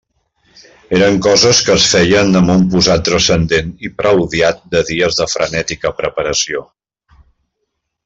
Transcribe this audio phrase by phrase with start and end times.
[0.99, 5.97] Eren coses que es feien amb un posat transcendent i preludiat de dies de frenètica
[6.03, 6.69] preparació.